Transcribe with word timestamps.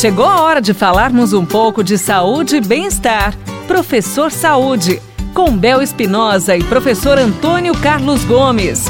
Chegou 0.00 0.24
a 0.24 0.40
hora 0.40 0.62
de 0.62 0.72
falarmos 0.72 1.34
um 1.34 1.44
pouco 1.44 1.84
de 1.84 1.98
saúde 1.98 2.56
e 2.56 2.60
bem-estar. 2.62 3.36
Professor 3.68 4.32
Saúde, 4.32 4.98
com 5.34 5.54
Bel 5.54 5.82
Espinosa 5.82 6.56
e 6.56 6.64
professor 6.64 7.18
Antônio 7.18 7.74
Carlos 7.82 8.24
Gomes. 8.24 8.86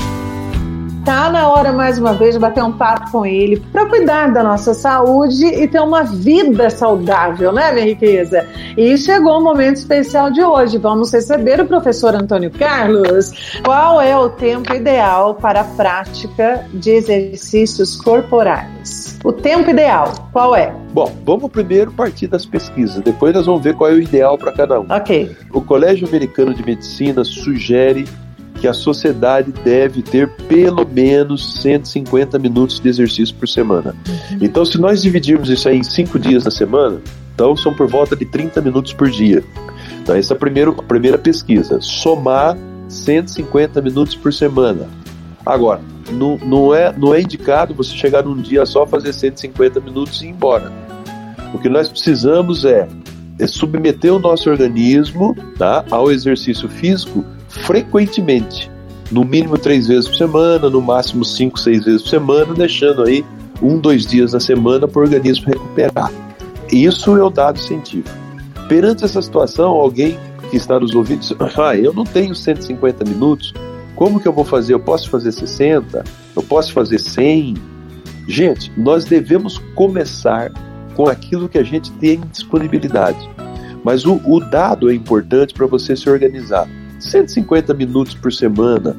Tá 1.04 1.28
na 1.28 1.48
hora 1.48 1.72
mais 1.72 1.98
uma 1.98 2.14
vez 2.14 2.34
de 2.34 2.38
bater 2.38 2.62
um 2.62 2.70
papo 2.70 3.10
com 3.10 3.26
ele 3.26 3.58
para 3.72 3.86
cuidar 3.86 4.32
da 4.32 4.44
nossa 4.44 4.72
saúde 4.72 5.46
e 5.46 5.66
ter 5.66 5.80
uma 5.80 6.04
vida 6.04 6.70
saudável, 6.70 7.50
né, 7.50 7.72
minha 7.72 7.86
riqueza? 7.86 8.46
E 8.76 8.96
chegou 8.96 9.40
o 9.40 9.42
momento 9.42 9.78
especial 9.78 10.30
de 10.30 10.44
hoje. 10.44 10.78
Vamos 10.78 11.12
receber 11.12 11.60
o 11.60 11.66
professor 11.66 12.14
Antônio 12.14 12.52
Carlos. 12.52 13.58
Qual 13.64 14.00
é 14.00 14.16
o 14.16 14.28
tempo 14.28 14.72
ideal 14.72 15.34
para 15.34 15.62
a 15.62 15.64
prática 15.64 16.64
de 16.72 16.90
exercícios 16.90 17.96
corporais? 17.96 18.99
O 19.22 19.32
tempo 19.32 19.68
ideal, 19.68 20.30
qual 20.32 20.56
é? 20.56 20.74
Bom, 20.92 21.14
vamos 21.26 21.50
primeiro 21.50 21.92
partir 21.92 22.26
das 22.26 22.46
pesquisas, 22.46 23.02
depois 23.02 23.34
nós 23.34 23.44
vamos 23.44 23.62
ver 23.62 23.74
qual 23.74 23.90
é 23.90 23.94
o 23.94 24.00
ideal 24.00 24.38
para 24.38 24.50
cada 24.52 24.80
um. 24.80 24.86
Ok. 24.88 25.36
O 25.52 25.60
Colégio 25.60 26.08
Americano 26.08 26.54
de 26.54 26.64
Medicina 26.64 27.22
sugere 27.22 28.06
que 28.60 28.66
a 28.66 28.72
sociedade 28.72 29.52
deve 29.64 30.02
ter 30.02 30.28
pelo 30.48 30.86
menos 30.86 31.60
150 31.62 32.38
minutos 32.38 32.78
de 32.78 32.88
exercício 32.88 33.34
por 33.34 33.48
semana. 33.48 33.94
Uhum. 34.06 34.38
Então, 34.40 34.64
se 34.64 34.78
nós 34.78 35.02
dividirmos 35.02 35.48
isso 35.48 35.68
aí 35.68 35.78
em 35.78 35.82
cinco 35.82 36.18
dias 36.18 36.44
na 36.44 36.50
semana, 36.50 37.00
então 37.34 37.56
são 37.56 37.74
por 37.74 37.88
volta 37.88 38.14
de 38.14 38.24
30 38.26 38.60
minutos 38.60 38.92
por 38.92 39.10
dia. 39.10 39.42
Então, 40.02 40.14
essa 40.14 40.34
é 40.34 40.36
a 40.36 40.38
primeira, 40.38 40.70
a 40.70 40.82
primeira 40.82 41.16
pesquisa. 41.16 41.78
Somar 41.80 42.56
150 42.88 43.80
minutos 43.80 44.14
por 44.14 44.32
semana. 44.32 44.88
Agora, 45.44 45.80
não, 46.10 46.36
não, 46.38 46.74
é, 46.74 46.92
não 46.96 47.14
é 47.14 47.20
indicado 47.20 47.74
você 47.74 47.94
chegar 47.94 48.22
num 48.22 48.36
dia 48.36 48.64
só, 48.66 48.86
fazer 48.86 49.12
150 49.12 49.80
minutos 49.80 50.22
e 50.22 50.26
ir 50.26 50.30
embora. 50.30 50.72
O 51.54 51.58
que 51.58 51.68
nós 51.68 51.88
precisamos 51.88 52.64
é, 52.64 52.86
é 53.38 53.46
submeter 53.46 54.14
o 54.14 54.18
nosso 54.18 54.50
organismo 54.50 55.36
tá, 55.58 55.84
ao 55.90 56.10
exercício 56.10 56.68
físico 56.68 57.24
frequentemente, 57.48 58.70
no 59.10 59.24
mínimo 59.24 59.58
três 59.58 59.88
vezes 59.88 60.08
por 60.08 60.16
semana, 60.16 60.70
no 60.70 60.80
máximo 60.80 61.24
cinco, 61.24 61.58
seis 61.58 61.84
vezes 61.84 62.02
por 62.02 62.08
semana, 62.08 62.54
deixando 62.54 63.02
aí 63.02 63.24
um, 63.60 63.78
dois 63.78 64.06
dias 64.06 64.32
na 64.32 64.40
semana 64.40 64.86
para 64.86 65.00
o 65.00 65.02
organismo 65.02 65.46
recuperar. 65.46 66.10
Isso 66.70 67.16
é 67.16 67.22
o 67.22 67.30
dado 67.30 67.58
científico. 67.58 68.16
Perante 68.68 69.04
essa 69.04 69.20
situação, 69.20 69.70
alguém 69.72 70.16
que 70.50 70.56
está 70.56 70.78
nos 70.78 70.94
ouvindo 70.94 71.20
diz: 71.20 71.34
Ah, 71.58 71.76
eu 71.76 71.92
não 71.92 72.04
tenho 72.04 72.34
150 72.34 73.04
minutos, 73.04 73.52
como 74.00 74.18
que 74.18 74.26
eu 74.26 74.32
vou 74.32 74.46
fazer? 74.46 74.72
Eu 74.72 74.80
posso 74.80 75.10
fazer 75.10 75.30
60? 75.30 76.02
Eu 76.34 76.42
posso 76.42 76.72
fazer 76.72 76.98
100? 76.98 77.54
Gente, 78.26 78.72
nós 78.74 79.04
devemos 79.04 79.58
começar 79.74 80.50
com 80.94 81.06
aquilo 81.06 81.50
que 81.50 81.58
a 81.58 81.62
gente 81.62 81.92
tem 81.92 82.18
disponibilidade. 82.32 83.28
Mas 83.84 84.06
o, 84.06 84.18
o 84.24 84.40
dado 84.40 84.90
é 84.90 84.94
importante 84.94 85.52
para 85.52 85.66
você 85.66 85.94
se 85.94 86.08
organizar. 86.08 86.66
150 86.98 87.74
minutos 87.74 88.14
por 88.14 88.32
semana. 88.32 88.96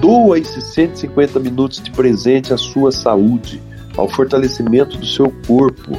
Doa 0.00 0.38
esses 0.38 0.62
150 0.66 1.40
minutos 1.40 1.82
de 1.82 1.90
presente 1.90 2.54
à 2.54 2.56
sua 2.56 2.92
saúde, 2.92 3.60
ao 3.96 4.08
fortalecimento 4.08 4.96
do 4.98 5.06
seu 5.06 5.32
corpo. 5.48 5.98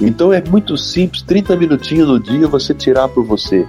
Então 0.00 0.32
é 0.32 0.40
muito 0.40 0.76
simples, 0.76 1.22
30 1.22 1.56
minutinhos 1.56 2.06
no 2.06 2.20
dia 2.20 2.46
você 2.46 2.72
tirar 2.72 3.08
por 3.08 3.24
você. 3.24 3.66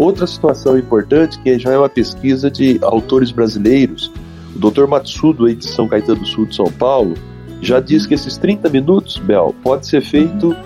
Outra 0.00 0.26
situação 0.26 0.78
importante, 0.78 1.38
que 1.40 1.58
já 1.58 1.72
é 1.72 1.76
uma 1.76 1.86
pesquisa 1.86 2.50
de 2.50 2.78
autores 2.80 3.30
brasileiros, 3.30 4.10
o 4.56 4.58
Dr. 4.58 4.86
Matsudo 4.86 5.44
aí 5.44 5.54
de 5.54 5.68
São 5.68 5.86
Caetano 5.86 6.20
do 6.20 6.26
Sul 6.26 6.46
de 6.46 6.56
São 6.56 6.72
Paulo, 6.72 7.12
já 7.60 7.80
diz 7.80 8.06
que 8.06 8.14
esses 8.14 8.38
30 8.38 8.70
minutos, 8.70 9.18
Bel, 9.18 9.54
pode 9.62 9.86
ser 9.86 10.00
feito 10.00 10.56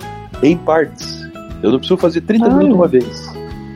em 0.41 0.55
partes. 0.57 1.19
Eu 1.61 1.69
não 1.69 1.79
preciso 1.79 1.97
fazer 1.97 2.21
30 2.21 2.45
Ai. 2.45 2.51
minutos 2.53 2.75
uma 2.75 2.87
vez. 2.87 3.29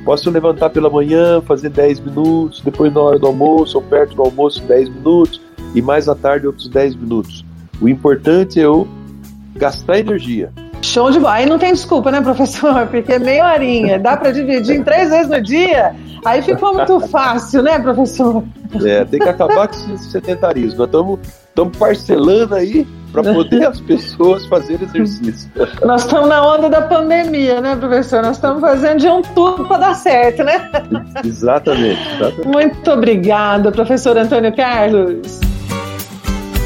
Posso 0.06 0.32
levantar 0.32 0.70
pela 0.70 0.90
manhã, 0.90 1.42
fazer 1.42 1.68
10 1.68 2.00
minutos, 2.00 2.62
depois 2.62 2.94
na 2.94 3.02
hora 3.02 3.20
do 3.20 3.28
almoço 3.28 3.78
ou 3.80 3.84
perto 3.84 4.16
do 4.16 4.22
almoço 4.22 4.64
10 4.64 4.88
minutos 4.88 5.42
e 5.76 5.82
mais 5.82 6.08
à 6.08 6.16
tarde 6.16 6.48
outros 6.48 6.70
10 6.70 6.96
minutos. 6.96 7.44
O 7.82 7.90
importante 7.90 8.62
é 8.62 8.64
eu 8.64 8.88
gastar 9.58 10.00
energia. 10.00 10.54
Show 10.82 11.12
de 11.12 11.20
bola. 11.20 11.36
Aí 11.36 11.46
não 11.46 11.60
tem 11.60 11.74
desculpa, 11.74 12.12
né, 12.12 12.22
professor? 12.22 12.88
Porque 12.92 13.14
é 13.14 13.20
meia 13.20 13.46
horinha, 13.46 14.00
dá 14.00 14.18
para 14.18 14.32
dividir 14.32 14.78
em 14.78 14.84
três 14.84 15.10
vezes 15.10 15.30
no 15.30 15.42
dia. 15.42 15.96
Aí 16.26 16.42
ficou 16.42 16.74
muito 16.74 17.00
fácil, 17.08 17.62
né, 17.62 17.80
professor? 17.80 18.44
É, 18.84 19.06
tem 19.06 19.20
que 19.20 19.30
acabar 19.30 19.68
com 19.68 19.94
esse 19.94 20.12
sedentarismo. 20.12 20.86
Nós 20.86 21.20
estamos 21.50 21.78
parcelando 21.78 22.56
aí 22.56 22.86
para 23.12 23.34
poder 23.34 23.66
as 23.66 23.80
pessoas 23.82 24.46
fazerem 24.46 24.88
exercício. 24.88 25.50
Nós 25.84 26.04
estamos 26.04 26.30
na 26.30 26.46
onda 26.46 26.70
da 26.70 26.82
pandemia, 26.82 27.62
né, 27.62 27.76
professor? 27.76 28.22
Nós 28.22 28.38
estamos 28.38 28.62
fazendo 28.62 29.00
de 29.00 29.08
um 29.08 29.22
tudo 29.22 29.66
para 29.66 29.78
dar 29.78 29.94
certo, 29.96 30.44
né? 30.44 30.70
Exatamente, 31.24 32.00
exatamente. 32.16 32.48
Muito 32.48 32.92
obrigada, 32.92 33.72
professor 33.72 34.18
Antônio 34.18 34.56
Carlos. 34.56 35.40